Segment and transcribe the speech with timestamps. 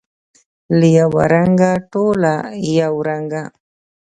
[0.77, 2.35] له یوه رنګه، ټوله
[2.79, 3.43] یو رنګه